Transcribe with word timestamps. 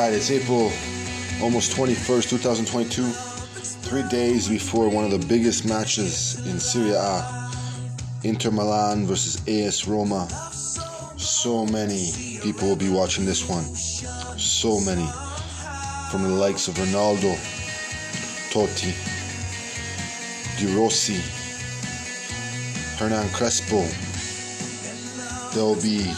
right, 0.00 0.12
it's 0.12 0.30
April 0.30 0.72
almost 1.40 1.76
21st, 1.76 2.30
2022. 2.30 3.02
Three 3.88 4.02
days 4.08 4.48
before 4.48 4.88
one 4.88 5.04
of 5.04 5.10
the 5.10 5.24
biggest 5.26 5.66
matches 5.66 6.44
in 6.46 6.58
Serie 6.58 6.94
A 6.94 7.50
Inter 8.24 8.50
Milan 8.50 9.06
versus 9.06 9.46
AS 9.46 9.86
Roma. 9.86 10.26
So 11.16 11.66
many 11.66 12.12
people 12.42 12.68
will 12.68 12.76
be 12.76 12.88
watching 12.88 13.24
this 13.24 13.48
one. 13.48 13.62
So 13.64 14.80
many. 14.80 15.06
From 16.10 16.22
the 16.22 16.30
likes 16.30 16.66
of 16.66 16.74
Ronaldo, 16.74 17.36
Totti, 18.50 18.94
De 20.58 20.66
Rossi, 20.76 21.20
Hernan 22.96 23.28
Crespo. 23.30 23.82
There 25.54 25.64
will 25.64 25.80
be 25.82 26.10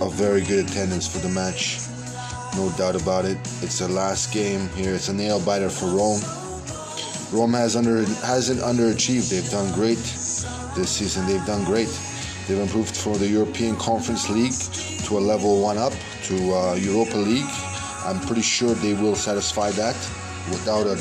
a 0.00 0.08
very 0.10 0.40
good 0.40 0.64
attendance 0.64 1.06
for 1.06 1.18
the 1.18 1.28
match. 1.28 1.87
No 2.58 2.70
doubt 2.70 3.00
about 3.00 3.24
it. 3.24 3.38
It's 3.62 3.78
the 3.78 3.86
last 3.86 4.32
game 4.32 4.68
here. 4.70 4.92
It's 4.92 5.08
a 5.08 5.12
nail 5.12 5.38
biter 5.38 5.70
for 5.70 5.86
Rome. 5.86 6.20
Rome 7.30 7.52
has 7.52 7.76
under 7.76 8.04
hasn't 8.26 8.58
underachieved. 8.58 9.30
They've 9.30 9.48
done 9.48 9.72
great 9.74 10.02
this 10.74 10.90
season. 10.90 11.24
They've 11.28 11.46
done 11.46 11.64
great. 11.64 11.86
They've 12.48 12.58
improved 12.58 12.96
from 12.96 13.18
the 13.18 13.28
European 13.28 13.76
Conference 13.76 14.28
League 14.28 14.58
to 15.06 15.18
a 15.18 15.20
level 15.20 15.62
one 15.62 15.78
up 15.78 15.92
to 16.24 16.34
uh, 16.52 16.74
Europa 16.74 17.16
League. 17.16 17.46
I'm 18.04 18.18
pretty 18.26 18.42
sure 18.42 18.74
they 18.74 18.94
will 18.94 19.14
satisfy 19.14 19.70
that 19.82 19.94
without 20.50 20.88
a 20.88 20.96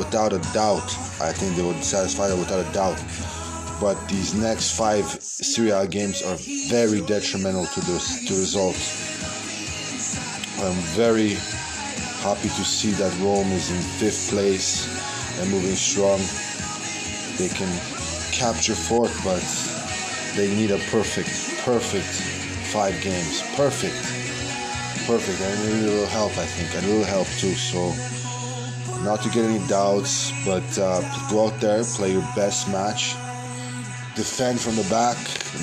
without 0.00 0.32
a 0.32 0.38
doubt. 0.54 0.88
I 1.20 1.34
think 1.34 1.56
they 1.56 1.62
would 1.62 1.84
satisfy 1.84 2.28
that 2.28 2.38
without 2.38 2.64
a 2.66 2.72
doubt 2.72 2.98
but 3.80 3.98
these 4.08 4.34
next 4.34 4.78
five 4.78 5.04
Serie 5.04 5.70
A 5.70 5.86
games 5.86 6.22
are 6.22 6.36
very 6.70 7.02
detrimental 7.02 7.66
to 7.66 7.80
the 7.80 7.98
to 8.28 8.32
results. 8.32 9.13
I'm 10.62 10.80
very 10.94 11.34
happy 12.22 12.48
to 12.48 12.64
see 12.64 12.92
that 12.92 13.12
Rome 13.20 13.50
is 13.52 13.70
in 13.70 13.80
fifth 13.98 14.30
place 14.30 14.88
and 15.40 15.50
moving 15.50 15.74
strong. 15.74 16.20
They 17.36 17.48
can 17.48 17.68
capture 18.32 18.74
fourth, 18.74 19.14
but 19.24 19.42
they 20.36 20.54
need 20.54 20.70
a 20.70 20.78
perfect, 20.90 21.30
perfect 21.64 22.06
five 22.72 22.94
games. 23.02 23.42
Perfect, 23.56 23.94
perfect, 25.06 25.40
and 25.40 25.68
a 25.68 25.90
little 25.90 26.06
help. 26.06 26.32
I 26.38 26.46
think, 26.46 26.74
it 26.82 26.88
will 26.88 27.04
help 27.04 27.26
too. 27.38 27.54
So 27.54 27.92
not 29.04 29.20
to 29.22 29.28
get 29.28 29.44
any 29.44 29.64
doubts, 29.68 30.32
but 30.44 30.66
uh, 30.78 31.00
go 31.30 31.46
out 31.46 31.60
there, 31.60 31.84
play 31.84 32.12
your 32.12 32.26
best 32.34 32.68
match, 32.68 33.14
defend 34.16 34.60
from 34.60 34.76
the 34.76 34.86
back, 34.88 35.16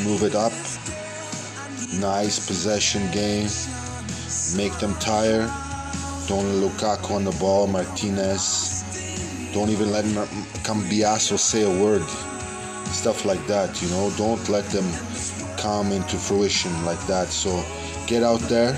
move 0.05 0.23
it 0.23 0.35
up. 0.35 0.53
Nice 1.99 2.45
possession 2.45 3.09
game. 3.11 3.49
Make 4.55 4.77
them 4.79 4.95
tire. 4.95 5.47
Don't 6.27 6.45
Lukaku 6.61 7.11
on 7.11 7.23
the 7.23 7.31
ball. 7.39 7.67
Martinez. 7.67 8.83
Don't 9.53 9.69
even 9.69 9.91
let 9.91 10.05
Cambiaso 10.63 11.37
say 11.37 11.63
a 11.63 11.83
word. 11.83 12.03
Stuff 12.91 13.25
like 13.25 13.45
that, 13.47 13.81
you 13.81 13.89
know. 13.89 14.11
Don't 14.17 14.47
let 14.49 14.65
them 14.65 14.85
come 15.57 15.91
into 15.91 16.17
fruition 16.17 16.71
like 16.85 16.99
that. 17.07 17.27
So 17.27 17.63
get 18.07 18.23
out 18.23 18.41
there, 18.41 18.77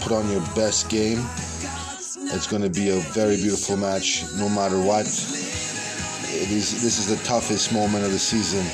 put 0.00 0.12
on 0.12 0.28
your 0.30 0.42
best 0.54 0.88
game. 0.88 1.18
It's 2.30 2.46
going 2.46 2.62
to 2.62 2.70
be 2.70 2.90
a 2.90 3.00
very 3.14 3.36
beautiful 3.36 3.76
match, 3.76 4.24
no 4.36 4.48
matter 4.48 4.78
what. 4.80 5.06
It 5.06 6.50
is. 6.50 6.82
This 6.82 6.98
is 6.98 7.06
the 7.08 7.22
toughest 7.24 7.72
moment 7.72 8.04
of 8.04 8.12
the 8.12 8.18
season 8.18 8.64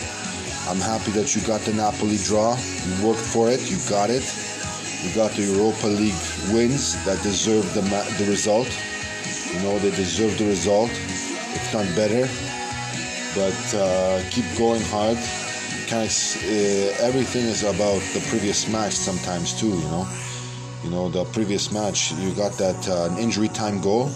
I'm 0.67 0.81
happy 0.81 1.11
that 1.11 1.37
you 1.37 1.43
got 1.43 1.61
the 1.61 1.75
Napoli 1.75 2.17
draw. 2.25 2.57
You 2.57 3.07
worked 3.07 3.21
for 3.21 3.51
it. 3.51 3.71
You 3.71 3.77
got 3.91 4.09
it. 4.09 4.23
You 5.05 5.15
got 5.15 5.33
the 5.33 5.43
Europa 5.43 5.87
League 5.87 6.23
wins 6.53 6.97
that 7.05 7.23
deserve 7.23 7.73
the 7.75 7.83
ma- 7.83 8.09
the 8.19 8.25
result. 8.25 8.69
You 9.53 9.61
know 9.61 9.79
they 9.79 9.91
deserve 9.91 10.37
the 10.39 10.47
result, 10.47 10.91
if 10.91 11.65
not 11.73 11.87
better. 11.95 12.27
But 13.37 13.61
uh, 13.75 14.23
keep 14.31 14.47
going 14.57 14.83
hard. 14.85 15.19
Kind 15.89 16.09
uh, 16.09 17.07
everything 17.09 17.45
is 17.45 17.63
about 17.63 18.01
the 18.15 18.25
previous 18.31 18.67
match 18.69 18.95
sometimes 18.95 19.53
too. 19.61 19.69
You 19.69 19.89
know, 19.93 20.09
you 20.83 20.91
know 20.91 21.09
the 21.09 21.25
previous 21.37 21.71
match. 21.71 22.13
You 22.13 22.33
got 22.33 22.53
that 22.59 22.89
uh, 22.89 23.15
injury 23.19 23.49
time 23.49 23.81
goal. 23.81 24.09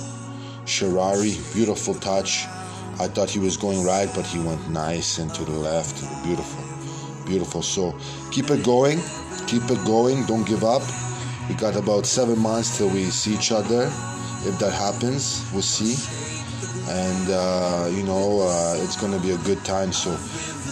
Shaarawy, 0.65 1.33
beautiful 1.55 1.95
touch 1.95 2.47
I 3.01 3.07
thought 3.07 3.31
he 3.31 3.39
was 3.39 3.57
going 3.57 3.85
right, 3.85 4.11
but 4.13 4.27
he 4.27 4.41
went 4.41 4.69
nice 4.71 5.19
and 5.19 5.33
to 5.35 5.45
the 5.45 5.53
left. 5.53 6.03
Beautiful, 6.25 6.65
beautiful. 7.29 7.63
So 7.63 7.95
keep 8.33 8.51
it 8.51 8.65
going, 8.65 8.99
keep 9.47 9.63
it 9.71 9.85
going. 9.85 10.25
Don't 10.27 10.47
give 10.47 10.65
up. 10.65 10.83
We 11.49 11.55
got 11.55 11.77
about 11.77 12.07
seven 12.07 12.39
months 12.39 12.77
till 12.77 12.89
we 12.89 13.05
see 13.05 13.35
each 13.35 13.53
other. 13.53 13.85
If 14.45 14.59
that 14.59 14.73
happens, 14.73 15.45
we'll 15.53 15.63
see. 15.63 15.95
And 16.89 17.31
uh, 17.31 17.91
you 17.93 18.03
know, 18.03 18.41
uh, 18.43 18.83
it's 18.83 19.01
gonna 19.01 19.21
be 19.21 19.33
a 19.33 19.39
good 19.39 19.65
time. 19.65 19.93
So 19.93 20.11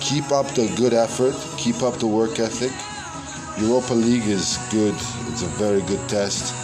keep 0.00 0.32
up 0.32 0.46
the 0.54 0.72
good 0.76 0.92
effort, 0.92 1.34
keep 1.58 1.82
up 1.82 1.94
the 1.94 2.06
work 2.06 2.38
ethic. 2.38 2.72
Europa 3.58 3.94
League 3.94 4.26
is 4.26 4.58
good. 4.70 4.94
It's 5.28 5.42
a 5.42 5.52
very 5.56 5.80
good 5.82 6.06
test. 6.08 6.54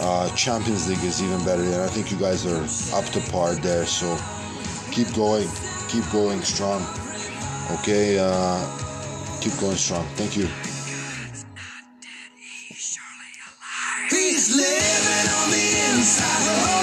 Uh, 0.00 0.34
Champions 0.34 0.88
League 0.88 1.04
is 1.04 1.22
even 1.22 1.44
better, 1.44 1.62
and 1.62 1.82
I 1.82 1.88
think 1.88 2.10
you 2.10 2.18
guys 2.18 2.46
are 2.46 2.62
up 2.96 3.04
to 3.12 3.20
par 3.30 3.54
there. 3.56 3.84
So 3.84 4.16
keep 4.92 5.12
going, 5.14 5.48
keep 5.88 6.04
going 6.10 6.40
strong. 6.42 6.82
Okay, 7.78 8.18
uh, 8.18 8.89
keep 9.40 9.58
going 9.58 9.76
strong. 9.76 10.04
Thank 10.16 10.36
you. 10.36 10.46
He's 14.10 14.54
living 14.54 15.32
on 15.32 15.50
the 15.50 15.96
inside. 15.96 16.79